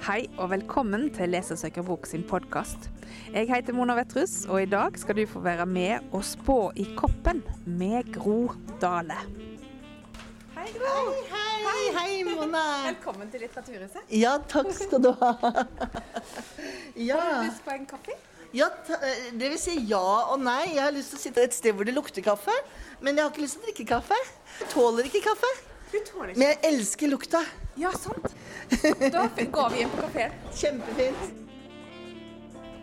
Hei 0.00 0.24
og 0.40 0.50
velkommen 0.52 1.08
til 1.14 1.30
Lesesøkerbok 1.34 2.06
sin 2.08 2.22
podkast. 2.28 2.88
Jeg 3.34 3.48
heter 3.50 3.74
Mona 3.76 3.94
Vetrus, 3.98 4.44
og 4.48 4.62
i 4.62 4.68
dag 4.70 4.96
skal 4.98 5.18
du 5.18 5.24
få 5.28 5.42
være 5.44 5.66
med 5.68 6.06
og 6.16 6.24
spå 6.24 6.56
i 6.80 6.86
koppen 6.98 7.42
med 7.66 8.08
Gro 8.14 8.50
Dale. 8.82 9.18
Hei, 10.56 10.66
Gro. 10.76 10.96
Hei, 11.30 11.58
hei, 11.66 11.84
hei, 11.98 12.24
Mona. 12.30 12.64
Velkommen 12.90 13.30
til 13.32 13.44
Litteraturhuset. 13.44 14.02
Ja, 14.16 14.36
takk 14.50 14.72
skal 14.76 15.04
du 15.04 15.12
ha. 15.22 15.34
Ja, 17.00 17.16
Har 17.20 17.42
du 17.44 17.46
lyst 17.48 17.64
på 17.64 17.72
en 17.76 17.86
kaffe? 17.88 18.16
ja 18.52 18.66
eh, 18.66 19.28
det 19.38 19.46
vil 19.52 19.58
si 19.62 19.76
ja 19.86 20.00
og 20.32 20.40
nei. 20.42 20.72
Jeg 20.74 20.82
har 20.82 20.94
lyst 20.94 21.12
til 21.14 21.20
å 21.20 21.22
sitte 21.22 21.44
et 21.46 21.54
sted 21.54 21.76
hvor 21.76 21.86
det 21.86 21.94
lukter 21.94 22.24
kaffe, 22.26 22.54
men 23.00 23.14
jeg 23.14 23.22
har 23.22 23.30
ikke 23.30 23.44
lyst 23.44 23.60
til 23.60 23.62
å 23.62 23.68
drikke 23.68 23.86
kaffe. 23.92 24.18
Jeg 24.58 24.72
tåler 24.72 25.06
ikke 25.06 25.22
kaffe, 25.28 25.50
Du 25.90 25.98
tåler 26.06 26.34
men 26.36 26.52
jeg 26.52 26.58
elsker 26.70 27.10
lukta. 27.10 27.42
Ja, 27.80 27.90
sant. 27.98 28.34
Da 29.10 29.26
går 29.36 29.70
vi 29.72 29.84
inn 29.84 29.90
på 29.90 30.04
kafeen. 30.04 30.34
Kjempefint. 30.54 31.46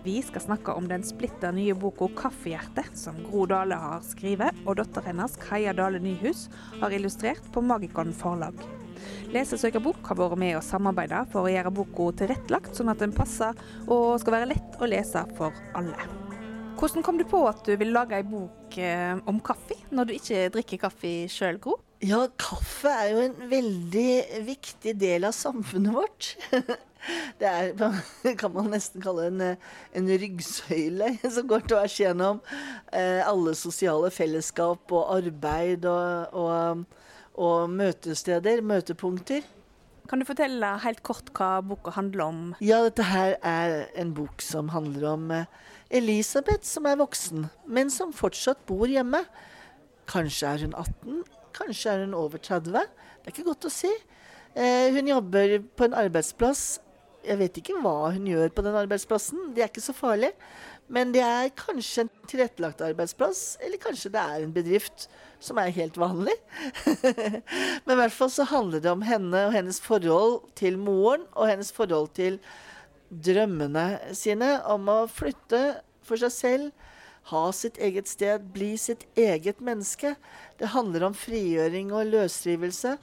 Vi 0.07 0.21
skal 0.23 0.41
snakke 0.41 0.71
om 0.71 0.85
den 0.87 1.03
splitter 1.03 1.51
nye 1.51 1.73
boka 1.75 2.07
'Kaffehjerte', 2.07 2.85
som 2.95 3.17
Gro 3.25 3.45
Dale 3.45 3.75
har 3.75 4.03
skrevet, 4.07 4.55
og 4.65 4.77
datteren 4.79 5.09
hennes 5.11 5.35
Kaja 5.41 5.73
Dale 5.75 5.99
Nyhus 5.99 6.45
har 6.79 6.95
illustrert 6.95 7.43
på 7.51 7.63
Magikon 7.63 8.13
forlag. 8.15 8.55
Lesesøkerbok 9.35 10.07
har 10.07 10.19
vært 10.19 10.39
med 10.39 10.55
og 10.59 10.63
samarbeida 10.63 11.25
for 11.31 11.47
å 11.47 11.51
gjøre 11.51 11.73
boka 11.75 12.11
tilrettelagt, 12.21 12.71
sånn 12.75 12.91
at 12.93 13.03
den 13.03 13.15
passer 13.15 13.57
og 13.87 14.15
skal 14.23 14.37
være 14.37 14.51
lett 14.53 14.79
å 14.79 14.87
lese 14.87 15.25
for 15.35 15.55
alle. 15.75 16.07
Hvordan 16.77 17.03
kom 17.03 17.19
du 17.19 17.25
på 17.27 17.41
at 17.49 17.65
du 17.65 17.73
vil 17.75 17.91
lage 17.91 18.15
ei 18.15 18.23
bok 18.23 18.77
eh, 18.77 19.17
om 19.27 19.41
kaffe, 19.43 19.75
når 19.91 20.07
du 20.07 20.15
ikke 20.15 20.47
drikker 20.55 20.85
kaffe 20.87 21.13
sjøl, 21.31 21.59
Gro? 21.59 21.79
Ja, 22.05 22.27
kaffe 22.37 22.91
er 22.93 23.07
jo 23.09 23.21
en 23.25 23.37
veldig 23.49 24.43
viktig 24.45 24.93
del 25.01 25.25
av 25.25 25.33
samfunnet 25.33 25.95
vårt. 25.95 26.35
Det 27.39 27.47
er, 27.47 27.71
kan 28.41 28.51
man 28.51 28.71
nesten 28.73 29.01
kalle 29.01 29.29
en, 29.29 29.43
en 29.95 30.09
ryggsøyle 30.21 31.13
som 31.35 31.47
går 31.47 31.63
tvers 31.69 31.95
gjennom 32.01 32.41
eh, 32.91 33.21
alle 33.23 33.53
sosiale 33.55 34.09
fellesskap 34.11 34.91
og 34.91 35.13
arbeid 35.15 35.87
og, 35.87 36.35
og, 36.35 36.83
og 37.39 37.71
møtesteder, 37.71 38.59
møtepunkter. 38.65 39.45
Kan 40.07 40.21
du 40.21 40.27
fortelle 40.27 40.73
helt 40.83 41.01
kort 41.07 41.31
hva 41.37 41.61
boka 41.63 41.95
handler 41.95 42.25
om? 42.27 42.43
Ja, 42.63 42.81
dette 42.85 43.07
her 43.07 43.37
er 43.45 43.87
en 43.99 44.13
bok 44.17 44.43
som 44.43 44.73
handler 44.75 45.07
om 45.13 45.31
eh, 45.35 45.47
Elisabeth 46.01 46.67
som 46.67 46.89
er 46.89 46.99
voksen, 46.99 47.47
men 47.71 47.93
som 47.93 48.13
fortsatt 48.15 48.65
bor 48.67 48.87
hjemme. 48.91 49.23
Kanskje 50.07 50.53
er 50.53 50.67
hun 50.67 50.75
18, 50.75 51.23
kanskje 51.57 51.93
er 51.93 52.05
hun 52.05 52.15
over 52.17 52.41
30. 52.41 52.71
Det 52.71 53.27
er 53.27 53.35
ikke 53.35 53.49
godt 53.49 53.67
å 53.69 53.73
si. 53.73 53.91
Eh, 54.57 54.93
hun 54.95 55.09
jobber 55.09 55.59
på 55.77 55.87
en 55.87 55.97
arbeidsplass. 55.97 56.79
Jeg 57.27 57.41
vet 57.41 57.59
ikke 57.59 57.75
hva 57.83 58.13
hun 58.15 58.27
gjør 58.29 58.53
på 58.55 58.63
den 58.63 58.77
arbeidsplassen, 58.79 59.49
det 59.53 59.65
er 59.65 59.71
ikke 59.71 59.83
så 59.83 59.95
farlig. 59.95 60.31
Men 60.87 61.11
det 61.11 61.23
er 61.25 61.49
kanskje 61.57 62.05
en 62.05 62.11
tilrettelagt 62.31 62.81
arbeidsplass, 62.85 63.57
eller 63.59 63.81
kanskje 63.83 64.13
det 64.13 64.21
er 64.21 64.43
en 64.45 64.53
bedrift 64.55 65.09
som 65.43 65.59
er 65.59 65.73
helt 65.75 65.97
vanlig. 65.99 66.35
Men 67.83 67.93
i 67.93 67.99
hvert 67.99 68.15
fall 68.15 68.31
så 68.31 68.47
handler 68.47 68.81
det 68.83 68.93
om 68.93 69.03
henne 69.05 69.43
og 69.49 69.55
hennes 69.55 69.81
forhold 69.83 70.39
til 70.57 70.79
moren, 70.79 71.27
og 71.35 71.51
hennes 71.51 71.73
forhold 71.75 72.13
til 72.15 72.39
drømmene 73.11 74.15
sine 74.15 74.57
om 74.71 74.87
å 74.91 75.01
flytte 75.11 75.81
for 76.07 76.19
seg 76.19 76.33
selv, 76.33 76.87
ha 77.31 77.45
sitt 77.55 77.77
eget 77.83 78.07
sted, 78.07 78.49
bli 78.53 78.73
sitt 78.79 79.05
eget 79.19 79.61
menneske. 79.63 80.15
Det 80.59 80.71
handler 80.73 81.09
om 81.09 81.15
frigjøring 81.17 81.93
og 81.95 82.11
løsrivelse. 82.11 82.97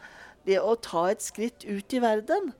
Det 0.44 0.60
å 0.60 0.76
ta 0.80 1.08
et 1.10 1.24
skritt 1.24 1.64
ut 1.64 1.96
i 1.96 2.02
verden. 2.02 2.52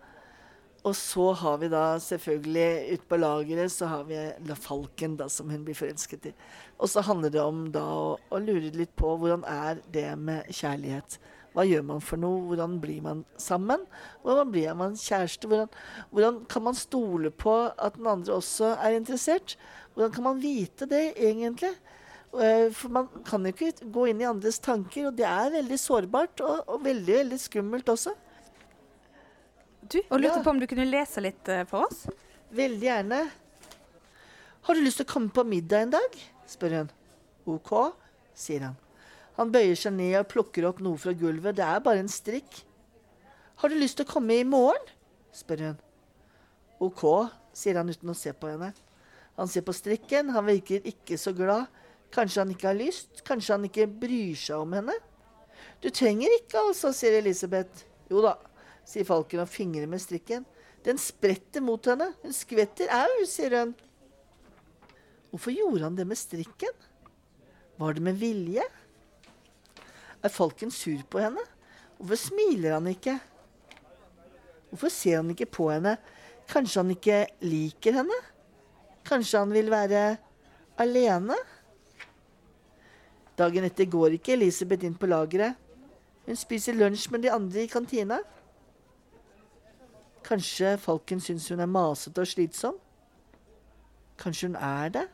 Og 0.84 0.92
så 0.96 1.30
har 1.40 1.62
vi 1.62 1.70
da 1.72 1.96
selvfølgelig 2.02 2.92
ute 2.92 3.06
på 3.08 3.16
lageret 3.16 3.72
så 3.72 3.88
har 3.88 4.02
vi 4.04 4.18
La 4.44 4.56
Falken, 4.58 5.16
da, 5.16 5.30
som 5.32 5.48
hun 5.48 5.64
blir 5.64 5.76
forelsket 5.78 6.28
i. 6.28 6.34
Og 6.76 6.90
så 6.92 7.04
handler 7.06 7.32
det 7.32 7.40
om 7.40 7.64
da 7.72 7.84
å, 7.88 8.10
å 8.28 8.40
lure 8.42 8.68
litt 8.76 8.92
på 9.00 9.14
hvordan 9.16 9.46
er 9.48 9.80
det 9.94 10.10
med 10.20 10.50
kjærlighet. 10.52 11.16
Hva 11.54 11.62
gjør 11.68 11.84
man 11.86 12.00
for 12.02 12.18
noe? 12.18 12.40
Hvordan 12.48 12.78
blir 12.82 13.02
man 13.04 13.20
sammen? 13.38 13.84
Hvordan 14.24 14.50
blir 14.50 14.72
man 14.74 14.96
kjæreste? 14.98 15.46
Hvordan, 15.46 15.68
hvordan 16.10 16.40
kan 16.50 16.64
man 16.66 16.74
stole 16.74 17.30
på 17.30 17.52
at 17.78 17.94
den 17.98 18.08
andre 18.10 18.34
også 18.40 18.72
er 18.82 18.96
interessert? 18.98 19.54
Hvordan 19.94 20.12
kan 20.16 20.26
man 20.26 20.40
vite 20.42 20.88
det, 20.90 21.04
egentlig? 21.14 21.70
Eh, 22.34 22.72
For 22.74 22.90
man 22.90 23.06
kan 23.24 23.46
jo 23.46 23.52
ikke 23.54 23.86
gå 23.94 24.08
inn 24.10 24.20
i 24.24 24.26
andres 24.26 24.58
tanker, 24.58 25.06
og 25.12 25.14
det 25.20 25.28
er 25.30 25.52
veldig 25.54 25.78
sårbart 25.78 26.42
og, 26.42 26.64
og 26.74 26.82
veldig, 26.82 27.14
veldig 27.20 27.38
skummelt 27.38 27.88
også. 27.94 28.16
Du, 29.84 30.00
og 30.10 30.18
lurte 30.18 30.40
Ja. 30.40 30.42
på 30.42 30.50
om 30.50 30.58
du 30.58 30.66
kunne 30.66 30.88
lese 30.90 31.20
litt 31.22 31.48
eh, 31.52 31.62
for 31.70 31.86
oss? 31.86 32.06
Veldig 32.50 32.88
gjerne. 32.88 33.22
Har 34.64 34.74
du 34.74 34.80
lyst 34.80 34.96
til 34.98 35.06
å 35.06 35.12
komme 35.12 35.30
på 35.30 35.44
middag 35.46 35.82
en 35.86 35.94
dag? 35.94 36.18
spør 36.48 36.78
hun. 36.80 36.90
Ok, 37.46 37.70
sier 38.34 38.60
han. 38.66 38.76
Han 39.38 39.50
bøyer 39.54 39.78
seg 39.78 39.96
ned 39.96 40.16
og 40.20 40.28
plukker 40.30 40.66
opp 40.68 40.80
noe 40.84 40.98
fra 41.00 41.14
gulvet. 41.18 41.56
Det 41.58 41.64
er 41.66 41.82
bare 41.82 42.04
en 42.04 42.10
strikk. 42.10 42.60
Har 43.62 43.70
du 43.70 43.78
lyst 43.78 43.98
til 43.98 44.06
å 44.06 44.12
komme 44.14 44.36
i 44.38 44.46
morgen? 44.46 44.92
spør 45.34 45.64
hun. 45.68 45.78
Ok, 46.84 47.02
sier 47.56 47.78
han 47.80 47.90
uten 47.90 48.12
å 48.12 48.18
se 48.18 48.30
på 48.36 48.50
henne. 48.50 48.70
Han 49.38 49.50
ser 49.50 49.64
på 49.66 49.74
strikken, 49.74 50.30
han 50.34 50.46
virker 50.46 50.84
ikke 50.86 51.18
så 51.18 51.32
glad. 51.34 51.66
Kanskje 52.14 52.44
han 52.44 52.52
ikke 52.54 52.70
har 52.70 52.78
lyst, 52.78 53.24
kanskje 53.26 53.56
han 53.56 53.66
ikke 53.66 53.88
bryr 53.90 54.38
seg 54.38 54.62
om 54.62 54.76
henne. 54.76 54.94
Du 55.82 55.88
trenger 55.90 56.30
ikke, 56.38 56.60
altså, 56.60 56.92
sier 56.94 57.18
Elisabeth. 57.18 57.82
Jo 58.10 58.22
da, 58.22 58.36
sier 58.86 59.06
Falken 59.08 59.42
og 59.42 59.50
fingrer 59.50 59.90
med 59.90 60.02
strikken. 60.02 60.46
Den 60.84 61.00
spretter 61.00 61.64
mot 61.64 61.86
henne. 61.88 62.12
Hun 62.22 62.34
skvetter. 62.36 62.90
Au, 62.92 63.24
sier 63.26 63.56
hun. 63.58 63.74
Hvorfor 65.32 65.54
gjorde 65.54 65.82
han 65.88 65.98
det 65.98 66.06
med 66.06 66.20
strikken? 66.20 66.74
Var 67.80 67.96
det 67.96 68.04
med 68.06 68.20
vilje? 68.20 68.62
Er 70.24 70.32
Falken 70.32 70.70
sur 70.72 71.02
på 71.10 71.20
henne? 71.20 71.42
Hvorfor 71.98 72.16
smiler 72.16 72.78
han 72.78 72.86
ikke? 72.88 73.18
Hvorfor 74.70 74.88
ser 74.88 75.16
han 75.16 75.30
ikke 75.30 75.46
på 75.46 75.68
henne? 75.70 75.96
Kanskje 76.48 76.80
han 76.80 76.90
ikke 76.94 77.18
liker 77.44 77.98
henne? 78.00 78.16
Kanskje 79.04 79.38
han 79.38 79.52
vil 79.52 79.70
være 79.70 80.16
alene? 80.80 81.36
Dagen 83.38 83.66
etter 83.68 83.90
går 83.90 84.16
ikke 84.16 84.32
Elisabeth 84.32 84.86
inn 84.86 84.96
på 84.96 85.10
lageret. 85.10 85.58
Hun 86.24 86.40
spiser 86.40 86.76
lunsj 86.78 87.10
med 87.12 87.26
de 87.26 87.32
andre 87.32 87.66
i 87.66 87.68
kantina. 87.68 88.22
Kanskje 90.24 90.78
Falken 90.80 91.20
syns 91.20 91.50
hun 91.52 91.60
er 91.60 91.68
masete 91.68 92.24
og 92.24 92.30
slitsom? 92.30 92.80
Kanskje 94.18 94.48
hun 94.48 94.56
er 94.56 94.94
det? 94.94 95.04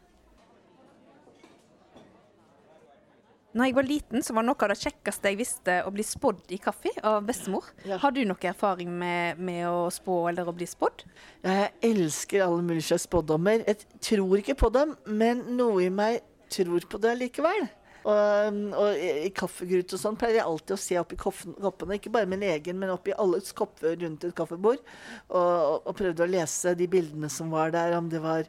Når 3.50 3.66
jeg 3.66 3.74
var 3.74 3.86
liten, 3.88 4.22
så 4.22 4.34
var 4.36 4.44
noe 4.46 4.62
av 4.62 4.70
det 4.70 4.78
kjekkeste 4.78 5.32
jeg 5.32 5.38
visste 5.40 5.74
å 5.82 5.90
bli 5.94 6.04
spådd 6.06 6.52
i 6.54 6.58
kaffe 6.62 6.92
av 7.02 7.24
bestemor. 7.26 7.66
Ja. 7.82 7.98
Har 7.98 8.14
du 8.14 8.20
noe 8.28 8.46
erfaring 8.46 8.92
med, 8.94 9.40
med 9.42 9.64
å 9.66 9.88
spå 9.90 10.20
eller 10.30 10.46
å 10.46 10.54
bli 10.54 10.68
spådd? 10.70 11.02
Jeg 11.42 11.72
elsker 11.90 12.44
alle 12.46 12.62
mulige 12.62 12.92
slags 12.92 13.08
spådommer. 13.08 13.64
Jeg 13.66 13.82
tror 14.06 14.38
ikke 14.38 14.54
på 14.60 14.70
dem, 14.76 14.94
men 15.10 15.42
noe 15.58 15.82
i 15.82 15.90
meg 15.90 16.20
tror 16.50 16.86
på 16.90 17.00
det 17.02 17.16
likevel. 17.18 17.66
Og, 18.00 18.60
og 18.80 18.96
i 18.96 19.28
kaffegrut 19.36 19.92
og 19.92 20.00
sånn 20.00 20.16
pleier 20.20 20.38
jeg 20.38 20.46
alltid 20.46 20.72
å 20.72 20.80
se 20.80 20.96
oppi 21.00 21.18
koppene, 21.20 21.98
ikke 21.98 22.12
bare 22.14 22.30
min 22.30 22.46
egen, 22.46 22.78
men 22.80 22.92
oppi 22.94 23.12
alles 23.12 23.50
kopper 23.56 23.98
rundt 24.00 24.24
et 24.24 24.36
kaffebord, 24.36 24.80
og, 25.28 25.82
og 25.84 25.90
prøvde 25.98 26.24
å 26.24 26.30
lese 26.30 26.72
de 26.78 26.88
bildene 26.90 27.28
som 27.32 27.52
var 27.52 27.74
der, 27.74 27.98
om 27.98 28.08
det 28.08 28.22
var 28.24 28.46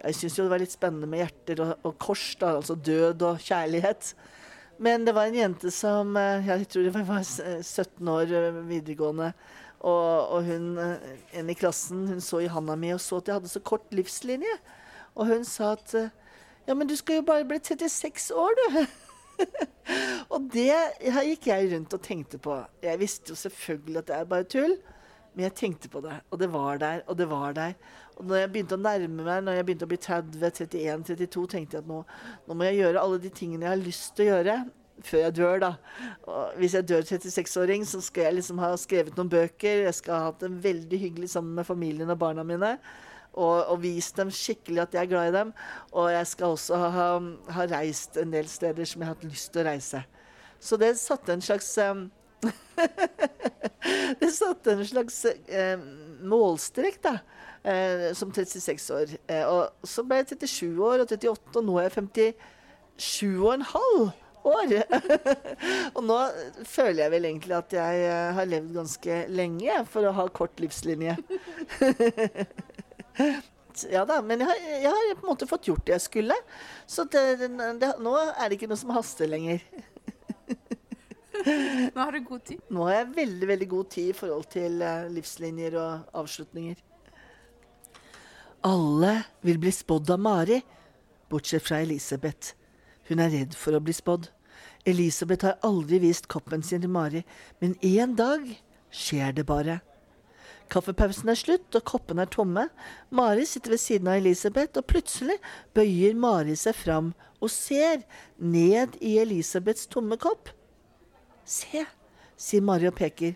Jeg 0.00 0.16
syns 0.16 0.36
jo 0.38 0.44
det 0.46 0.52
var 0.52 0.62
litt 0.62 0.72
spennende 0.72 1.08
med 1.08 1.20
hjerter 1.20 1.64
og, 1.64 1.72
og 1.84 1.96
kors, 2.00 2.26
da, 2.40 2.54
altså 2.56 2.76
død 2.76 3.24
og 3.30 3.40
kjærlighet. 3.44 4.14
Men 4.80 5.04
det 5.04 5.12
var 5.12 5.28
en 5.28 5.36
jente 5.36 5.70
som 5.70 6.16
eh, 6.16 6.46
Jeg 6.48 6.68
tror 6.72 6.86
det 6.86 6.92
var 6.96 7.20
eh, 7.20 7.60
17 7.60 8.08
år 8.08 8.32
eh, 8.32 8.60
videregående. 8.68 9.32
Og, 9.80 10.28
og 10.36 10.44
hun, 10.44 10.70
eh, 10.80 11.10
en 11.36 11.52
i 11.52 11.56
klassen 11.56 12.06
hun 12.08 12.20
så 12.24 12.40
i 12.40 12.48
handa 12.48 12.76
mi 12.76 12.92
og 12.94 13.00
så 13.00 13.20
at 13.20 13.28
jeg 13.28 13.38
hadde 13.38 13.52
så 13.52 13.60
kort 13.60 13.92
livslinje. 13.92 14.56
Og 15.16 15.28
hun 15.28 15.44
sa 15.44 15.74
at 15.76 15.94
eh, 15.94 16.16
Ja, 16.68 16.74
men 16.76 16.88
du 16.88 16.94
skal 16.96 17.18
jo 17.18 17.26
bare 17.26 17.44
bli 17.48 17.58
36 17.58 18.30
år, 18.36 18.56
du. 18.56 18.80
og 20.34 20.48
det 20.52 20.68
her 20.70 21.24
gikk 21.26 21.48
jeg 21.48 21.70
rundt 21.72 21.96
og 21.96 22.02
tenkte 22.04 22.38
på. 22.38 22.58
Jeg 22.84 23.00
visste 23.00 23.32
jo 23.32 23.38
selvfølgelig 23.40 24.02
at 24.02 24.08
det 24.08 24.16
er 24.16 24.28
bare 24.32 24.48
tull. 24.48 24.76
Men 25.34 25.46
jeg 25.46 25.54
tenkte 25.56 25.88
på 25.88 26.02
det, 26.04 26.16
og 26.30 26.40
det 26.40 26.48
var 26.52 26.78
der, 26.82 27.02
og 27.06 27.18
det 27.18 27.26
var 27.30 27.52
der. 27.54 27.74
Og 28.18 28.24
når 28.26 28.42
jeg 28.42 28.50
begynte 28.52 28.76
å 28.76 28.82
nærme 28.82 29.24
meg, 29.24 29.44
når 29.46 29.56
jeg 29.56 29.66
begynte 29.68 29.86
å 29.86 29.90
bli 29.90 29.98
30, 30.02 30.40
31, 30.42 31.04
32, 31.08 31.44
tenkte 31.54 31.78
jeg 31.78 31.84
at 31.84 31.88
nå, 31.88 32.00
nå 32.46 32.56
må 32.58 32.66
jeg 32.66 32.80
gjøre 32.80 33.04
alle 33.04 33.20
de 33.22 33.30
tingene 33.32 33.64
jeg 33.64 33.72
har 33.72 33.80
lyst 33.80 34.16
til 34.16 34.26
å 34.26 34.28
gjøre. 34.34 34.56
Før 35.04 35.22
jeg 35.24 35.36
dør, 35.36 35.60
da. 35.62 35.70
Og 36.28 36.56
hvis 36.60 36.74
jeg 36.76 36.88
dør 36.88 37.06
36-åring, 37.06 37.86
så 37.88 38.00
skal 38.04 38.28
jeg 38.28 38.38
liksom 38.40 38.60
ha 38.60 38.72
skrevet 38.80 39.16
noen 39.16 39.30
bøker. 39.32 39.86
Jeg 39.86 39.96
skal 39.96 40.16
ha 40.16 40.28
hatt 40.28 40.42
det 40.44 40.50
veldig 40.64 41.00
hyggelig 41.00 41.30
sammen 41.34 41.56
med 41.56 41.68
familien 41.68 42.12
og 42.12 42.18
barna 42.20 42.44
mine. 42.46 42.74
Og, 43.30 43.64
og 43.70 43.82
vist 43.82 44.18
dem 44.18 44.32
skikkelig 44.34 44.82
at 44.84 44.94
jeg 44.96 45.06
er 45.06 45.10
glad 45.12 45.30
i 45.30 45.36
dem. 45.38 45.52
Og 45.92 46.10
jeg 46.12 46.30
skal 46.32 46.56
også 46.56 46.80
ha, 46.82 47.10
ha 47.56 47.68
reist 47.72 48.18
en 48.20 48.32
del 48.34 48.48
steder 48.50 48.88
som 48.88 49.00
jeg 49.00 49.08
har 49.08 49.16
hatt 49.16 49.28
lyst 49.28 49.52
til 49.54 49.62
å 49.62 49.68
reise. 49.70 50.02
Så 50.60 50.76
det 50.80 50.92
satte 51.00 51.32
en 51.32 51.44
slags 51.44 51.70
um, 51.80 52.10
Det 54.20 54.30
satte 54.34 54.74
en 54.74 54.86
slags 54.86 55.22
um, 55.24 55.86
målstrek, 56.28 57.00
da. 57.04 57.20
Uh, 57.60 58.10
som 58.16 58.32
36 58.32 58.90
år. 58.96 59.14
Uh, 59.30 59.44
og 59.44 59.88
så 59.88 60.04
ble 60.04 60.20
jeg 60.20 60.34
37 60.40 60.80
år 60.84 61.04
og 61.04 61.12
38, 61.12 61.54
og 61.56 61.64
nå 61.64 61.78
er 61.80 61.88
jeg 61.88 62.34
57 63.00 63.40
og 63.40 63.54
en 63.54 63.70
halv 63.72 64.10
år. 64.48 64.74
og 65.96 66.02
nå 66.06 66.18
føler 66.68 67.04
jeg 67.04 67.14
vel 67.14 67.28
egentlig 67.30 67.56
at 67.58 67.76
jeg 67.76 68.02
eh, 68.08 68.32
har 68.36 68.50
levd 68.50 68.74
ganske 68.76 69.22
lenge 69.32 69.78
for 69.90 70.08
å 70.08 70.14
ha 70.16 70.26
kort 70.34 70.60
livslinje. 70.62 71.16
ja 73.94 74.04
da, 74.08 74.20
men 74.24 74.42
jeg 74.42 74.50
har, 74.50 74.66
jeg 74.86 74.92
har, 74.96 75.14
på 75.16 75.26
en 75.26 75.32
måte 75.32 75.50
fått 75.50 75.70
gjort 75.70 75.86
det 75.86 75.96
jeg 75.98 76.06
skulle. 76.06 76.36
Så 76.88 77.06
det, 77.10 77.24
det, 77.80 77.94
nå 78.02 78.16
er 78.20 78.44
det 78.46 78.58
ikke 78.58 78.70
noe 78.70 78.80
som 78.80 78.94
haster 78.96 79.30
lenger. 79.30 79.64
nå 81.94 81.98
har 82.00 82.12
du 82.12 82.20
god 82.28 82.44
tid? 82.44 82.62
Nå 82.68 82.86
har 82.88 83.00
jeg 83.00 83.12
veldig 83.16 83.50
veldig 83.54 83.68
god 83.70 83.90
tid 83.96 84.12
i 84.12 84.16
forhold 84.16 84.48
til 84.52 84.80
uh, 84.84 85.08
livslinjer 85.12 85.76
og 85.80 86.22
avslutninger. 86.22 86.86
Alle 88.68 89.14
vil 89.40 89.60
bli 89.60 89.72
spådd 89.72 90.10
av 90.12 90.20
Mari, 90.20 90.58
bortsett 91.32 91.64
fra 91.64 91.78
Elisabeth. 91.80 92.59
Hun 93.10 93.18
er 93.18 93.32
redd 93.34 93.56
for 93.58 93.74
å 93.74 93.82
bli 93.82 93.94
spådd. 93.94 94.28
Elisabeth 94.88 95.44
har 95.48 95.58
aldri 95.66 95.98
vist 96.00 96.28
koppen 96.30 96.62
sin 96.64 96.80
til 96.84 96.92
Mari, 96.94 97.24
men 97.60 97.74
en 97.84 98.14
dag 98.16 98.44
skjer 98.94 99.34
det 99.36 99.44
bare. 99.48 99.80
Kaffepausen 100.70 101.32
er 101.32 101.38
slutt, 101.38 101.74
og 101.74 101.82
koppene 101.90 102.22
er 102.22 102.30
tomme. 102.30 102.68
Mari 103.10 103.44
sitter 103.48 103.74
ved 103.74 103.82
siden 103.82 104.08
av 104.08 104.20
Elisabeth, 104.20 104.78
og 104.78 104.86
plutselig 104.86 105.40
bøyer 105.74 106.14
Mari 106.14 106.54
seg 106.56 106.76
fram 106.78 107.12
og 107.40 107.50
ser 107.50 108.04
ned 108.38 108.94
i 109.02 109.16
Elisabeths 109.18 109.88
tomme 109.90 110.14
kopp. 110.20 110.52
Se, 111.42 111.82
sier 112.38 112.62
Mari 112.62 112.86
og 112.86 112.94
peker. 113.00 113.34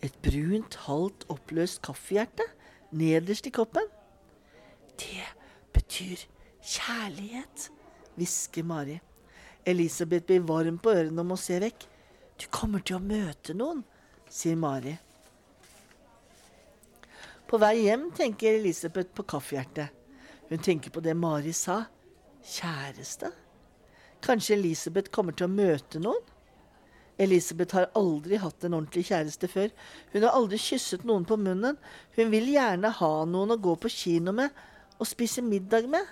Et 0.00 0.16
brunt, 0.24 0.78
halvt 0.86 1.26
oppløst 1.28 1.82
kaffehjerte 1.84 2.46
nederst 2.96 3.44
i 3.46 3.52
koppen. 3.52 3.84
Det 4.96 5.28
betyr 5.76 6.24
kjærlighet 6.64 7.68
hvisker 8.16 8.66
Mari. 8.66 8.98
Elisabeth 9.64 10.26
blir 10.26 10.46
varm 10.48 10.78
på 10.80 10.94
ørene 10.94 11.22
og 11.22 11.32
må 11.32 11.38
se 11.40 11.60
vekk. 11.60 11.86
Du 12.40 12.48
kommer 12.52 12.80
til 12.80 12.96
å 12.96 13.04
møte 13.04 13.54
noen, 13.56 13.82
sier 14.30 14.56
Mari. 14.56 14.96
På 17.50 17.58
vei 17.58 17.74
hjem 17.82 18.08
tenker 18.14 18.56
Elisabeth 18.60 19.12
på 19.14 19.26
kaffehjertet. 19.28 19.90
Hun 20.50 20.62
tenker 20.62 20.90
på 20.94 21.02
det 21.04 21.16
Mari 21.18 21.52
sa. 21.54 21.82
Kjæreste? 22.46 23.32
Kanskje 24.24 24.56
Elisabeth 24.56 25.10
kommer 25.12 25.36
til 25.36 25.48
å 25.48 25.52
møte 25.52 26.00
noen? 26.02 26.22
Elisabeth 27.20 27.76
har 27.76 27.90
aldri 27.98 28.38
hatt 28.40 28.64
en 28.64 28.78
ordentlig 28.78 29.04
kjæreste 29.10 29.48
før. 29.52 29.68
Hun 30.14 30.24
har 30.24 30.36
aldri 30.38 30.60
kysset 30.62 31.04
noen 31.04 31.26
på 31.28 31.36
munnen. 31.36 31.76
Hun 32.16 32.32
vil 32.32 32.48
gjerne 32.54 32.94
ha 32.96 33.12
noen 33.28 33.52
å 33.52 33.60
gå 33.60 33.74
på 33.82 33.92
kino 33.92 34.32
med 34.32 34.56
og 35.00 35.08
spise 35.08 35.44
middag 35.44 35.88
med. 35.90 36.06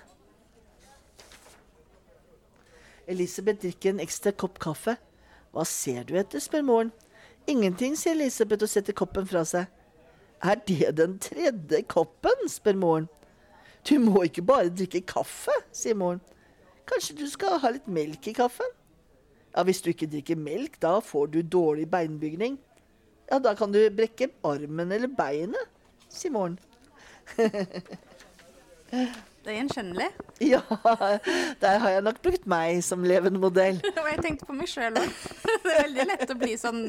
Elisabeth 3.09 3.63
drikker 3.63 3.93
en 3.93 4.01
ekstra 4.03 4.31
kopp 4.31 4.59
kaffe. 4.61 4.95
Hva 5.53 5.65
ser 5.65 6.05
du 6.05 6.15
etter, 6.19 6.41
spør 6.43 6.65
moren. 6.65 6.91
Ingenting, 7.49 7.95
sier 7.97 8.13
Elisabeth 8.13 8.65
og 8.65 8.71
setter 8.71 8.95
koppen 8.97 9.27
fra 9.29 9.41
seg. 9.47 9.69
Er 10.45 10.59
det 10.67 10.93
den 10.99 11.17
tredje 11.19 11.81
koppen, 11.89 12.45
spør 12.51 12.77
moren. 12.79 13.07
Du 13.87 13.97
må 14.03 14.23
ikke 14.27 14.45
bare 14.45 14.69
drikke 14.69 15.01
kaffe, 15.07 15.55
sier 15.75 15.97
moren. 15.97 16.21
Kanskje 16.89 17.17
du 17.19 17.25
skal 17.29 17.59
ha 17.63 17.73
litt 17.73 17.89
melk 17.89 18.27
i 18.29 18.35
kaffen? 18.37 18.75
Ja, 19.55 19.63
hvis 19.65 19.81
du 19.81 19.89
ikke 19.91 20.09
drikker 20.09 20.37
melk, 20.37 20.77
da 20.81 20.99
får 21.01 21.33
du 21.33 21.41
dårlig 21.41 21.89
beinbygning. 21.89 22.59
Ja, 23.29 23.39
da 23.41 23.55
kan 23.57 23.73
du 23.73 23.81
brekke 23.93 24.29
armen 24.45 24.91
eller 24.93 25.09
beinet, 25.09 25.69
sier 26.09 26.33
moren. 26.33 26.59
Det 29.43 29.53
er 29.53 29.61
gjenkjennelig. 29.61 30.09
Ja, 30.39 30.61
der 31.59 31.81
har 31.83 31.91
jeg 31.91 32.03
nok 32.05 32.21
brukt 32.23 32.45
meg 32.47 32.77
som 32.83 33.01
levende 33.03 33.41
modell. 33.41 33.79
Og 33.99 34.05
jeg 34.07 34.21
tenkte 34.23 34.47
på 34.47 34.55
meg 34.55 34.69
sjøl 34.71 34.95
òg. 34.99 35.09
Det 35.65 35.73
er 35.73 35.81
veldig 35.83 36.05
lett 36.07 36.31
å 36.31 36.37
bli 36.39 36.53
sånn 36.59 36.81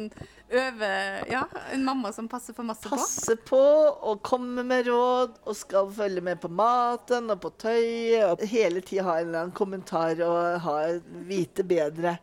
over 0.51 1.25
Ja, 1.31 1.45
en 1.75 1.83
mamma 1.87 2.13
som 2.15 2.29
passer 2.31 2.55
for 2.55 2.67
masse 2.67 2.87
på. 2.87 2.95
Passer 2.95 3.39
på 3.47 3.59
og 3.59 4.23
kommer 4.27 4.67
med 4.67 4.87
råd 4.87 5.41
og 5.45 5.59
skal 5.59 5.91
følge 5.95 6.23
med 6.27 6.39
på 6.43 6.51
maten 6.51 7.31
og 7.35 7.43
på 7.43 7.53
tøyet. 7.59 8.27
Og 8.37 8.45
hele 8.51 8.83
tida 8.87 9.07
ha 9.09 9.19
en 9.19 9.29
eller 9.31 9.43
annen 9.45 9.57
kommentar 9.57 10.23
og 10.27 10.63
ha, 10.67 10.77
vite 11.27 11.67
bedre. 11.67 12.17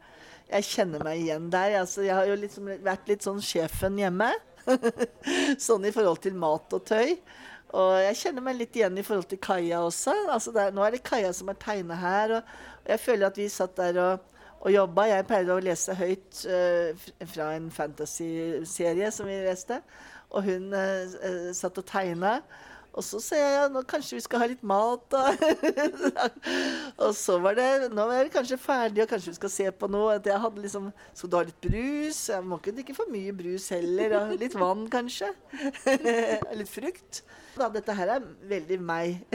Jeg 0.48 0.64
kjenner 0.64 1.04
meg 1.04 1.26
igjen 1.26 1.52
der. 1.52 1.82
Altså, 1.82 2.06
jeg 2.08 2.16
har 2.16 2.28
jo 2.30 2.40
liksom 2.40 2.72
vært 2.88 3.12
litt 3.12 3.28
sånn 3.28 3.44
sjefen 3.44 4.00
hjemme. 4.00 4.32
sånn 5.68 5.88
i 5.88 5.94
forhold 5.96 6.24
til 6.24 6.40
mat 6.40 6.74
og 6.76 6.88
tøy. 6.88 7.18
Og 7.76 7.98
jeg 8.00 8.16
kjenner 8.22 8.44
meg 8.46 8.60
litt 8.62 8.78
igjen 8.80 8.98
i 9.00 9.04
forhold 9.04 9.28
til 9.32 9.42
Kaja 9.44 9.82
også. 9.84 10.14
Altså 10.32 10.54
der, 10.56 10.72
nå 10.76 10.86
er 10.86 10.96
det 10.96 11.04
Kaja 11.08 11.34
som 11.36 11.52
er 11.52 11.60
tegna 11.60 11.98
her. 12.00 12.38
Og, 12.38 12.54
og, 12.84 12.92
jeg 12.94 13.04
føler 13.04 13.28
at 13.28 13.40
vi 13.40 13.48
satt 13.52 13.76
der 13.80 14.00
og, 14.04 14.38
og 14.62 14.72
jobba. 14.72 15.08
Jeg 15.12 15.28
pleide 15.28 15.58
å 15.58 15.64
lese 15.64 15.98
høyt 16.00 16.44
uh, 16.48 17.08
fra 17.34 17.50
en 17.58 17.68
fantasy-serie 17.74 19.12
som 19.12 19.28
vi 19.28 19.42
leste. 19.44 19.82
Og 20.32 20.48
hun 20.48 20.72
uh, 20.72 21.52
satt 21.58 21.84
og 21.84 21.88
tegna. 21.92 22.38
Og 22.98 23.06
så 23.06 23.20
ser 23.22 23.44
jeg 23.44 23.72
nå 23.74 23.84
kanskje 23.86 24.18
vi 24.18 24.24
skal 24.26 24.42
ha 24.42 24.48
litt 24.50 24.64
mat, 24.66 25.04
da. 25.14 25.30
og 27.06 27.12
så 27.14 27.38
var 27.44 27.58
det 27.60 27.92
Nå 27.94 28.08
er 28.10 28.26
det 28.26 28.34
kanskje 28.34 28.58
ferdig, 28.58 29.04
og 29.04 29.12
kanskje 29.12 29.36
vi 29.36 29.38
skal 29.38 29.54
se 29.54 29.68
på 29.70 29.90
noe. 29.94 30.16
At 30.18 30.26
jeg 30.26 30.42
hadde 30.42 30.64
liksom 30.64 30.90
Skal 31.12 31.30
du 31.30 31.38
ha 31.38 31.44
litt 31.46 31.62
brus? 31.62 32.24
Jeg 32.34 32.46
må 32.46 32.58
ikke 32.58 32.74
drikke 32.80 32.98
for 32.98 33.14
mye 33.14 33.36
brus 33.38 33.70
heller. 33.76 34.18
Og 34.24 34.38
litt 34.42 34.58
vann, 34.58 34.88
kanskje. 34.94 35.30
litt 36.60 36.72
frukt. 36.72 37.22
Da, 37.58 37.70
dette 37.74 37.98
her 37.98 38.18
er 38.18 38.26
veldig 38.50 38.82
meg. 38.82 39.22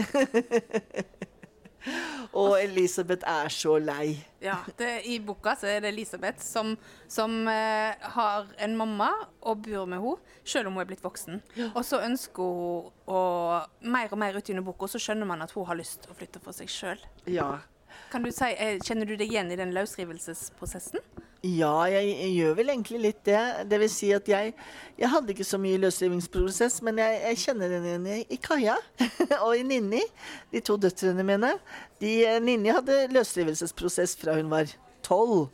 Og 2.32 2.55
Elisabeth 2.56 3.29
er 3.29 3.50
så 3.52 3.75
lei. 3.82 4.14
Ja, 4.40 4.56
det, 4.79 5.02
I 5.05 5.19
boka 5.20 5.52
så 5.58 5.69
er 5.69 5.82
det 5.84 5.90
Elisabeth 5.93 6.40
som, 6.40 6.73
som 7.11 7.34
eh, 7.50 7.93
har 8.14 8.49
en 8.64 8.76
mamma 8.79 9.11
og 9.43 9.61
bor 9.67 9.84
med 9.90 10.00
henne, 10.00 10.38
selv 10.44 10.70
om 10.70 10.79
hun 10.79 10.84
er 10.84 10.88
blitt 10.88 11.05
voksen. 11.05 11.43
Og 11.75 11.82
så 11.84 12.00
ønsker 12.06 12.43
hun 12.43 12.88
å 13.12 13.20
Mer 13.82 14.12
og 14.14 14.19
mer 14.23 14.38
utover 14.38 14.64
boka 14.64 14.88
så 14.88 15.00
skjønner 15.02 15.29
man 15.29 15.44
at 15.44 15.52
hun 15.52 15.67
har 15.69 15.76
lyst 15.76 16.05
til 16.05 16.14
å 16.14 16.17
flytte 16.17 16.40
for 16.43 16.56
seg 16.56 16.70
sjøl. 16.73 17.05
Ja. 17.29 17.58
Kan 18.12 18.25
du 18.25 18.31
si, 18.32 18.49
eh, 18.56 18.79
Kjenner 18.81 19.06
du 19.08 19.17
deg 19.17 19.29
igjen 19.29 19.52
i 19.52 19.58
den 19.61 19.75
løsrivelsesprosessen? 19.76 21.05
Ja, 21.42 21.88
jeg, 21.90 22.06
jeg, 22.06 22.34
gjør 22.38 22.52
vel 22.54 22.68
egentlig 22.70 22.98
litt 23.02 23.24
det. 23.26 23.38
Det 23.66 23.78
vil 23.82 23.88
si 23.90 24.12
at 24.14 24.28
jeg, 24.31 24.52
jeg 24.94 25.08
hadde 25.10 25.34
ikke 25.34 25.46
så 25.46 25.58
mye 25.58 25.81
løsrivingsprosess, 25.82 26.76
men 26.86 27.00
jeg, 27.02 27.17
jeg 27.24 27.40
kjenner 27.43 27.72
den 27.72 27.88
igjen 27.88 28.06
i, 28.14 28.19
i 28.31 28.38
Kaja 28.38 28.76
og 29.48 29.56
i 29.58 29.64
Ninni, 29.67 30.05
de 30.55 30.62
to 30.62 30.76
døtrene 30.78 31.26
mine. 31.26 31.50
De, 31.98 32.12
Ninni 32.46 32.70
hadde 32.70 33.08
løsrivelsesprosess 33.10 34.14
fra 34.20 34.36
hun 34.38 34.55
var 34.55 34.70
tolv. 35.12 35.48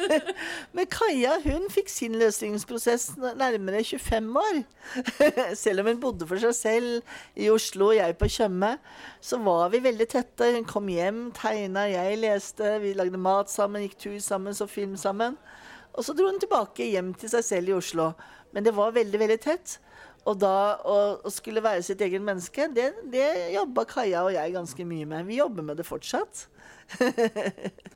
Men 0.76 0.88
Kaja 0.90 1.38
hun 1.44 1.66
fikk 1.72 1.90
sin 1.90 2.14
løsningsprosess 2.20 3.14
nærmere 3.18 3.82
25 3.84 4.30
år. 4.40 4.60
Selv 5.62 5.82
om 5.82 5.90
hun 5.90 6.02
bodde 6.02 6.28
for 6.30 6.40
seg 6.42 6.54
selv 6.56 7.16
i 7.34 7.50
Oslo 7.52 7.90
og 7.90 7.98
jeg 7.98 8.16
på 8.20 8.30
Tjøme, 8.30 8.76
så 9.24 9.40
var 9.42 9.72
vi 9.74 9.82
veldig 9.84 10.08
tette. 10.14 10.52
Hun 10.56 10.68
kom 10.68 10.90
hjem, 10.92 11.26
tegna, 11.36 11.88
jeg 11.90 12.20
leste, 12.22 12.76
vi 12.84 12.94
lagde 12.96 13.20
mat 13.20 13.50
sammen, 13.52 13.84
gikk 13.84 13.98
tur 14.06 14.18
sammen, 14.22 14.54
så 14.56 14.70
film 14.70 14.96
sammen. 15.00 15.38
Og 15.94 16.06
så 16.06 16.14
dro 16.14 16.28
hun 16.30 16.40
tilbake 16.42 16.90
hjem 16.90 17.12
til 17.18 17.30
seg 17.30 17.46
selv 17.46 17.70
i 17.70 17.76
Oslo. 17.78 18.12
Men 18.54 18.66
det 18.66 18.74
var 18.76 18.94
veldig, 18.94 19.20
veldig 19.20 19.40
tett. 19.42 19.78
Og 20.24 20.38
da 20.40 20.78
å, 20.88 20.96
skulle 21.32 21.62
være 21.64 21.84
sitt 21.84 22.00
eget 22.04 22.22
menneske, 22.24 22.70
det, 22.72 22.90
det 23.12 23.26
jobba 23.54 23.84
Kaja 23.88 24.24
og 24.24 24.32
jeg 24.34 24.54
ganske 24.54 24.86
mye 24.88 25.08
med. 25.10 25.28
Vi 25.28 25.42
jobber 25.42 25.66
med 25.66 25.82
det 25.82 25.88
fortsatt. 25.88 26.46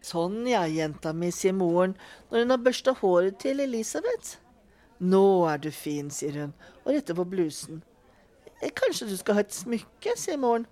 Sånn 0.00 0.46
ja, 0.48 0.64
jenta 0.64 1.12
mi, 1.12 1.28
sier 1.34 1.52
moren 1.56 1.96
når 2.30 2.44
hun 2.44 2.54
har 2.54 2.62
børsta 2.64 2.94
håret 3.02 3.40
til 3.42 3.60
Elisabeth. 3.60 4.38
Nå 5.00 5.24
er 5.48 5.60
du 5.60 5.70
fin, 5.72 6.08
sier 6.12 6.38
hun 6.40 6.54
og 6.84 6.94
retter 6.94 7.16
på 7.16 7.26
blusen. 7.28 7.82
Eh, 8.60 8.72
kanskje 8.76 9.10
du 9.10 9.16
skal 9.20 9.38
ha 9.38 9.44
et 9.44 9.56
smykke, 9.56 10.16
sier 10.16 10.40
moren. 10.40 10.66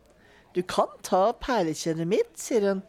Du 0.56 0.62
kan 0.64 0.90
ta 1.04 1.28
perlekjedet 1.40 2.08
mitt, 2.08 2.32
sier 2.40 2.64
hun. 2.68 2.82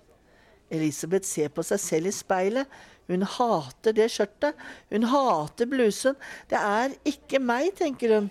Elisabeth 0.72 1.28
ser 1.28 1.52
på 1.52 1.66
seg 1.66 1.82
selv 1.82 2.10
i 2.12 2.16
speilet. 2.16 2.80
Hun 3.10 3.26
hater 3.26 3.96
det 3.98 4.10
skjørtet. 4.14 4.60
Hun 4.94 5.08
hater 5.12 5.70
blusen. 5.70 6.20
Det 6.52 6.60
er 6.60 6.94
ikke 7.10 7.42
meg, 7.42 7.74
tenker 7.80 8.16
hun. 8.16 8.30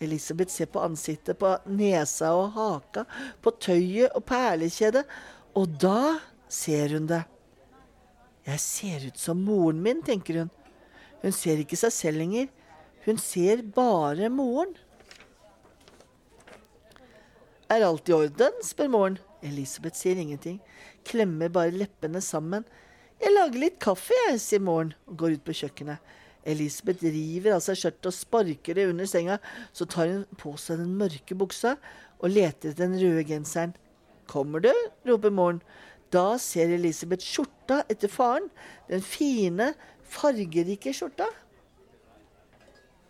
Elisabeth 0.00 0.52
ser 0.52 0.68
på 0.72 0.82
ansiktet, 0.84 1.38
på 1.40 1.54
nesa 1.72 2.34
og 2.36 2.50
haka, 2.56 3.06
på 3.40 3.52
tøyet 3.62 4.12
og 4.12 4.26
perlekjedet, 4.28 5.06
og 5.56 5.78
da 5.80 6.18
ser 6.52 6.92
hun 6.92 7.08
det. 7.08 7.22
Jeg 8.46 8.62
ser 8.62 9.06
ut 9.08 9.18
som 9.18 9.42
moren 9.42 9.82
min, 9.82 10.02
tenker 10.06 10.42
hun. 10.42 10.50
Hun 11.22 11.34
ser 11.34 11.58
ikke 11.62 11.78
seg 11.78 11.94
selv 11.94 12.22
lenger. 12.22 12.50
Hun 13.06 13.18
ser 13.18 13.64
bare 13.74 14.30
moren. 14.30 14.76
Er 17.70 17.82
alt 17.82 18.08
i 18.08 18.14
orden? 18.14 18.60
spør 18.62 18.90
moren. 18.92 19.18
Elisabeth 19.46 19.98
sier 19.98 20.18
ingenting, 20.18 20.60
klemmer 21.06 21.50
bare 21.52 21.74
leppene 21.74 22.22
sammen. 22.24 22.64
Jeg 23.20 23.34
lager 23.34 23.60
litt 23.60 23.76
kaffe, 23.82 24.14
jeg, 24.26 24.40
sier 24.42 24.62
moren 24.64 24.94
og 25.06 25.18
går 25.20 25.36
ut 25.36 25.44
på 25.46 25.54
kjøkkenet. 25.60 26.14
Elisabeth 26.46 27.02
river 27.02 27.56
av 27.56 27.62
seg 27.64 27.78
skjørtet 27.80 28.08
og 28.10 28.14
sparker 28.14 28.78
det 28.78 28.86
under 28.90 29.08
senga. 29.10 29.40
Så 29.74 29.86
tar 29.90 30.12
hun 30.12 30.24
på 30.38 30.54
seg 30.60 30.80
den 30.82 30.94
mørke 30.98 31.38
buksa 31.38 31.74
og 32.20 32.32
leter 32.32 32.70
etter 32.70 32.86
den 32.86 32.98
røde 33.00 33.26
genseren. 33.26 33.74
'Kommer 34.26 34.62
du?' 34.62 34.90
roper 35.06 35.30
moren. 35.30 35.60
Da 36.14 36.36
ser 36.38 36.70
Elisabeth 36.76 37.24
skjorta 37.24 37.82
etter 37.92 38.10
faren. 38.12 38.48
Den 38.90 39.02
fine, 39.02 39.72
fargerike 40.06 40.94
skjorta. 40.94 41.28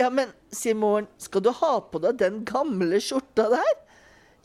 Ja, 0.01 0.11
men, 0.13 0.33
sier 0.53 0.77
moren, 0.77 1.09
skal 1.21 1.45
du 1.45 1.53
ha 1.57 1.75
på 1.81 2.01
deg 2.05 2.19
den 2.21 2.43
gamle 2.49 3.01
skjorta 3.01 3.49
der? 3.53 3.75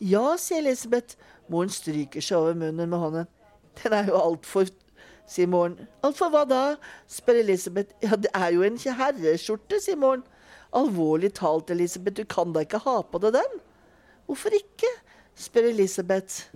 Ja, 0.00 0.36
sier 0.40 0.62
Elisabeth. 0.64 1.18
Moren 1.52 1.72
stryker 1.72 2.24
seg 2.24 2.38
over 2.38 2.56
munnen 2.56 2.88
med 2.92 3.00
hånden. 3.00 3.28
Den 3.82 3.96
er 3.96 4.08
jo 4.08 4.20
altfor 4.20 4.68
sier 5.28 5.48
moren. 5.50 5.76
Altfor 6.04 6.32
hva 6.32 6.44
da? 6.48 6.62
spør 7.10 7.40
Elisabeth. 7.42 7.94
Ja, 8.04 8.16
det 8.16 8.30
er 8.34 8.52
jo 8.54 8.64
en 8.66 8.78
herreskjorte, 8.80 9.80
sier 9.82 10.00
moren. 10.00 10.24
Alvorlig 10.76 11.34
talt, 11.36 11.70
Elisabeth, 11.70 12.16
du 12.16 12.24
kan 12.28 12.52
da 12.54 12.64
ikke 12.64 12.80
ha 12.86 13.00
på 13.04 13.20
deg 13.22 13.36
den? 13.36 13.58
Hvorfor 14.26 14.54
ikke? 14.56 14.88
spør 15.36 15.68
Elisabeth. 15.70 16.48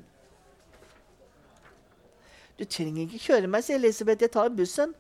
Du 2.57 2.65
trenger 2.65 3.05
ikke 3.05 3.21
kjøre 3.27 3.51
meg, 3.53 3.65
sier 3.67 3.77
Elisabeth, 3.81 4.25
jeg 4.25 4.33
tar 4.33 4.53
bussen. 4.57 4.95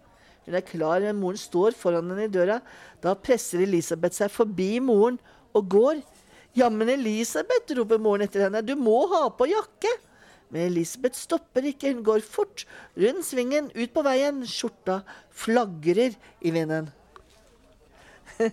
Hun 0.47 0.55
er 0.55 0.65
klar, 0.67 1.01
men 1.03 1.19
moren 1.19 1.41
står 1.41 1.75
foran 1.79 2.11
henne 2.13 2.29
i 2.29 2.33
døra. 2.33 2.61
Da 3.03 3.17
presser 3.19 3.65
Elisabeth 3.65 4.15
seg 4.19 4.31
forbi 4.31 4.77
moren 4.85 5.19
og 5.57 5.71
går. 5.73 6.03
Jammen, 6.57 6.89
Elisabeth, 6.93 7.75
roper 7.77 7.99
moren 8.01 8.25
etter 8.27 8.47
henne, 8.47 8.63
du 8.65 8.77
må 8.79 9.07
ha 9.13 9.27
på 9.33 9.49
jakke. 9.51 9.93
Men 10.53 10.69
Elisabeth 10.69 11.19
stopper 11.19 11.67
ikke, 11.67 11.91
hun 11.91 12.05
går 12.07 12.23
fort, 12.23 12.67
rundt 12.95 13.27
svingen, 13.27 13.71
ut 13.75 13.93
på 13.93 14.05
veien. 14.07 14.45
Skjorta 14.47 15.01
flagrer 15.35 16.15
i 16.41 16.53
vinden. 16.55 16.93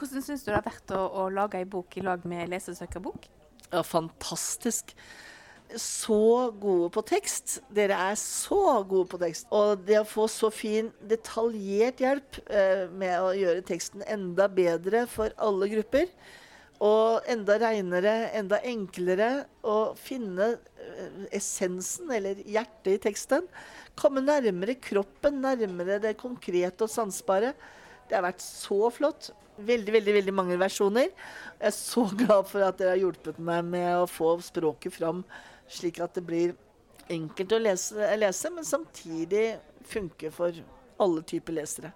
Hvordan 0.00 0.22
syns 0.24 0.44
du 0.44 0.48
det 0.52 0.56
har 0.56 0.64
vært 0.64 0.92
å, 0.96 1.00
å 1.02 1.26
lage 1.34 1.58
ei 1.58 1.66
bok 1.68 1.98
i 1.98 2.04
lag 2.04 2.22
med 2.28 2.48
lesesøkerbok? 2.52 3.26
Ja, 3.70 3.82
fantastisk. 3.84 4.94
Så 5.78 6.50
gode 6.58 6.88
på 6.94 7.02
tekst. 7.06 7.60
Dere 7.70 7.98
er 8.10 8.16
så 8.18 8.80
gode 8.88 9.06
på 9.12 9.20
tekst. 9.22 9.46
Og 9.54 9.82
det 9.86 10.00
å 10.00 10.08
få 10.08 10.26
så 10.30 10.50
fin, 10.54 10.90
detaljert 11.06 12.02
hjelp 12.02 12.40
eh, 12.50 12.86
med 12.90 13.14
å 13.22 13.32
gjøre 13.36 13.66
teksten 13.68 14.02
enda 14.10 14.48
bedre 14.50 15.04
for 15.10 15.34
alle 15.38 15.70
grupper, 15.70 16.08
og 16.80 17.26
enda 17.28 17.58
reinere, 17.60 18.14
enda 18.32 18.56
enklere 18.64 19.44
å 19.60 19.92
finne 20.00 20.54
eh, 20.80 21.26
essensen, 21.36 22.08
eller 22.16 22.40
hjertet 22.48 22.94
i 22.94 23.02
teksten. 23.04 23.46
Komme 24.00 24.24
nærmere 24.24 24.78
kroppen, 24.80 25.42
nærmere 25.44 26.00
det 26.02 26.16
konkrete 26.20 26.86
og 26.86 26.92
sansbare. 26.92 27.52
Det 28.08 28.16
har 28.16 28.24
vært 28.26 28.42
så 28.42 28.88
flott. 28.94 29.30
Veldig, 29.60 29.92
veldig 29.92 30.16
veldig 30.16 30.34
mange 30.34 30.56
versjoner. 30.58 31.10
Jeg 31.60 31.68
er 31.68 31.76
så 31.76 32.06
glad 32.22 32.48
for 32.48 32.64
at 32.64 32.80
dere 32.80 32.96
har 32.96 33.02
hjulpet 33.04 33.38
meg 33.44 33.66
med 33.76 33.90
å 34.00 34.08
få 34.08 34.38
språket 34.42 34.96
fram, 34.96 35.20
slik 35.70 36.00
at 36.02 36.18
det 36.18 36.26
blir 36.26 36.54
enkelt 37.10 37.54
å 37.54 37.62
lese, 37.62 38.10
lese 38.18 38.50
men 38.54 38.66
samtidig 38.66 39.46
funke 39.90 40.30
for 40.34 40.54
alle 41.00 41.24
typer 41.26 41.56
lesere. 41.56 41.94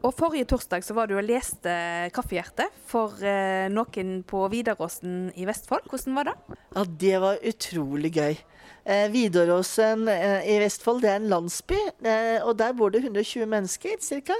Og 0.00 0.14
Forrige 0.16 0.48
torsdag 0.50 0.84
så 0.86 0.94
var 0.96 1.06
du 1.06 1.16
og 1.18 1.26
leste 1.26 1.70
'Kaffehjerte' 2.14 2.68
for 2.88 3.14
eh, 3.22 3.68
noen 3.70 4.22
på 4.26 4.42
Vidaråsen 4.50 5.30
i 5.36 5.46
Vestfold. 5.46 5.86
Hvordan 5.90 6.16
var 6.16 6.30
det? 6.30 6.34
Ja, 6.74 6.84
Det 6.84 7.20
var 7.20 7.44
utrolig 7.52 8.12
gøy. 8.16 8.38
Eh, 8.84 9.06
Vidaråsen 9.12 10.08
eh, 10.08 10.48
i 10.48 10.58
Vestfold 10.62 11.02
det 11.02 11.10
er 11.10 11.20
en 11.20 11.30
landsby, 11.30 11.78
eh, 12.02 12.40
og 12.42 12.56
der 12.58 12.72
bor 12.72 12.90
det 12.90 13.04
120 13.04 13.46
mennesker 13.46 14.00
ca. 14.00 14.38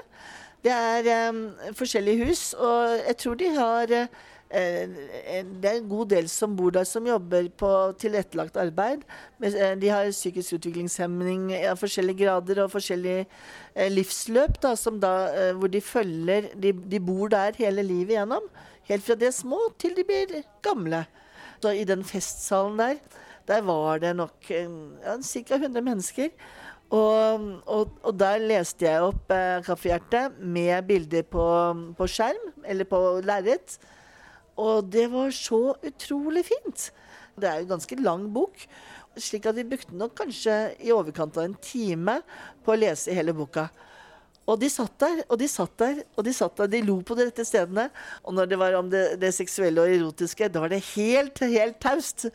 Det 0.65 0.73
er 0.73 1.07
eh, 1.07 1.73
forskjellige 1.77 2.27
hus, 2.27 2.55
og 2.55 2.99
jeg 3.07 3.17
tror 3.17 3.35
de 3.35 3.55
har 3.55 3.95
det 4.51 5.69
er 5.71 5.77
en 5.77 5.89
god 5.89 6.09
del 6.11 6.29
som 6.31 6.57
bor 6.59 6.73
der 6.75 6.87
som 6.89 7.07
jobber 7.07 7.47
på 7.55 7.71
tilrettelagt 8.03 8.57
arbeid. 8.59 9.05
Eh, 9.47 9.77
de 9.79 9.91
har 9.93 10.11
psykisk 10.11 10.57
utviklingshemning 10.59 11.53
av 11.61 11.79
forskjellige 11.79 12.25
grader 12.25 12.65
og 12.65 12.73
forskjellig 12.73 13.19
eh, 13.21 13.91
livsløp, 13.93 14.59
da, 14.63 14.75
da, 15.05 15.13
hvor 15.55 15.71
de 15.71 15.81
følger 15.81 16.51
de, 16.59 16.73
de, 16.73 17.01
bor 17.01 17.31
der 17.31 17.55
hele 17.63 17.85
livet 17.87 18.17
igjennom. 18.17 18.49
Helt 18.91 19.07
fra 19.07 19.15
de 19.15 19.29
er 19.29 19.37
små 19.37 19.61
til 19.79 19.95
de 19.95 20.07
blir 20.09 20.41
gamle. 20.67 21.05
Så 21.63 21.77
I 21.77 21.87
den 21.87 22.03
festsalen 22.05 22.81
der, 22.81 22.99
der 23.47 23.63
var 23.63 24.03
det 24.03 24.17
nok 24.17 24.51
ja, 24.51 25.15
ca. 25.23 25.61
100 25.61 25.81
mennesker. 25.85 26.35
Og, 26.91 27.47
og, 27.71 27.93
og, 28.03 28.15
der 28.19 28.43
leste 28.43 28.89
jeg 28.89 29.07
opp 29.13 29.31
eh, 29.31 29.63
Kaffehjerte 29.63 30.25
med 30.43 30.89
bilder 30.89 31.23
på, 31.23 31.47
på 31.95 32.11
skjerm, 32.11 32.51
eller 32.67 32.89
på 32.91 32.99
lerret. 33.23 33.79
Og 34.59 34.89
det 34.91 35.07
var 35.13 35.31
så 35.35 35.77
utrolig 35.87 36.47
fint. 36.49 36.89
Det 37.41 37.49
er 37.49 37.63
en 37.63 37.71
ganske 37.75 38.01
lang 38.01 38.27
bok, 38.35 38.67
slik 39.21 39.47
at 39.49 39.59
vi 39.59 39.69
brukte 39.69 39.97
nok 39.97 40.17
kanskje 40.19 40.57
i 40.83 40.93
overkant 40.95 41.39
av 41.39 41.47
en 41.47 41.57
time 41.63 42.21
på 42.65 42.75
å 42.75 42.81
lese 42.81 43.15
hele 43.17 43.35
boka. 43.37 43.69
Og 44.51 44.59
de 44.59 44.71
satt 44.73 44.97
der, 44.99 45.21
og 45.31 45.39
de 45.39 45.47
satt 45.51 45.77
der, 45.79 46.01
og 46.19 46.25
de 46.27 46.33
satt 46.35 46.57
der. 46.59 46.71
De 46.73 46.81
lo 46.83 46.97
på 47.07 47.15
de 47.15 47.29
rette 47.29 47.45
stedene. 47.47 47.87
Og 48.25 48.35
når 48.35 48.51
det 48.51 48.59
var 48.59 48.75
om 48.79 48.89
det, 48.91 49.05
det 49.23 49.31
seksuelle 49.37 49.85
og 49.85 49.93
erotiske, 49.95 50.49
da 50.51 50.63
var 50.65 50.73
det 50.73 50.81
helt, 50.95 51.39
helt 51.53 51.79
taust. 51.83 52.27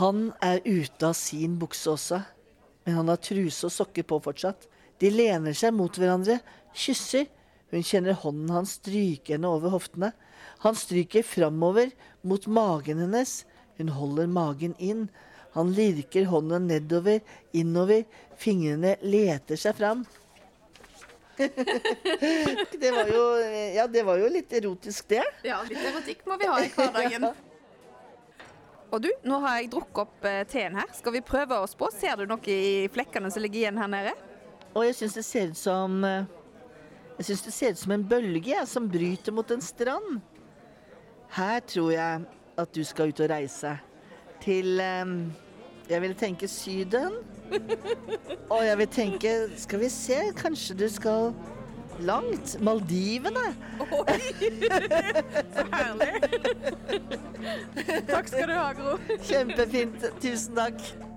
han 0.00 0.24
er 0.42 0.62
ute 0.64 1.06
av 1.06 1.14
sin 1.18 1.54
bukse 1.60 1.92
også, 1.92 2.22
men 2.86 2.98
han 2.98 3.12
har 3.12 3.20
truse 3.22 3.68
og 3.68 3.74
sokker 3.76 4.08
på 4.08 4.18
fortsatt. 4.24 4.66
De 4.98 5.10
lener 5.12 5.54
seg 5.54 5.74
mot 5.76 5.94
hverandre, 5.98 6.40
kysser 6.74 7.28
hun 7.72 7.82
kjenner 7.82 8.12
hånden 8.20 8.50
hans 8.52 8.76
stryke 8.76 9.32
henne 9.34 9.48
over 9.48 9.72
hoftene. 9.72 10.12
Han 10.60 10.76
stryker 10.76 11.24
framover, 11.24 11.90
mot 12.20 12.46
magen 12.46 12.98
hennes. 13.00 13.46
Hun 13.80 13.88
holder 13.96 14.26
magen 14.28 14.74
inn. 14.78 15.06
Han 15.56 15.72
lirker 15.72 16.28
hånden 16.28 16.66
nedover, 16.68 17.20
innover. 17.52 18.04
Fingrene 18.36 18.96
leter 19.00 19.56
seg 19.56 19.76
fram. 19.76 20.04
det 22.82 22.90
var 22.92 23.08
jo 23.08 23.22
Ja, 23.74 23.86
det 23.88 24.02
var 24.04 24.20
jo 24.20 24.28
litt 24.28 24.52
erotisk, 24.52 25.08
det. 25.08 25.24
Ja, 25.48 25.62
litt 25.68 25.80
erotikk 25.80 26.26
må 26.28 26.36
vi 26.36 26.50
ha 26.52 26.60
i 26.60 26.68
hverdagen. 26.76 27.26
Og 28.92 29.00
du, 29.00 29.08
nå 29.24 29.38
har 29.40 29.62
jeg 29.62 29.70
drukket 29.72 30.02
opp 30.04 30.26
eh, 30.28 30.42
teen 30.44 30.76
her. 30.76 30.92
Skal 30.92 31.16
vi 31.16 31.24
prøve 31.24 31.56
oss 31.64 31.72
på? 31.72 31.88
Ser 31.96 32.20
du 32.20 32.26
noe 32.28 32.44
i 32.52 32.84
flekkene 32.92 33.32
som 33.32 33.40
ligger 33.40 33.62
igjen 33.62 33.80
her 33.80 33.88
nede? 33.88 34.12
Og 34.76 34.84
jeg 34.84 34.98
syns 34.98 35.16
det 35.16 35.24
ser 35.24 35.52
ut 35.54 35.56
som 35.56 36.04
uh, 36.04 36.28
jeg 37.18 37.28
syns 37.28 37.42
det 37.46 37.52
ser 37.52 37.74
ut 37.74 37.78
som 37.78 37.92
en 37.94 38.04
bølge 38.08 38.66
som 38.66 38.88
bryter 38.90 39.34
mot 39.34 39.50
en 39.50 39.60
strand. 39.62 40.20
Her 41.32 41.60
tror 41.60 41.90
jeg 41.92 42.24
at 42.58 42.74
du 42.74 42.84
skal 42.84 43.12
ut 43.12 43.20
og 43.20 43.30
reise. 43.30 43.76
Til 44.42 44.80
um, 44.80 45.32
Jeg 45.88 46.02
vil 46.02 46.14
tenke 46.14 46.48
Syden. 46.48 47.12
Og 48.50 48.64
jeg 48.64 48.78
vil 48.78 48.88
tenke 48.88 49.32
Skal 49.56 49.80
vi 49.80 49.88
se, 49.88 50.18
kanskje 50.36 50.74
du 50.74 50.88
skal 50.88 51.34
langt. 52.00 52.56
Maldivene. 52.60 53.54
Oi! 53.80 54.18
Så 55.54 55.66
herlig. 55.72 56.12
Takk 58.08 58.28
skal 58.28 58.48
du 58.48 58.56
ha, 58.56 58.68
Gro. 58.72 58.98
Kjempefint. 59.22 60.10
Tusen 60.20 60.56
takk. 60.58 61.11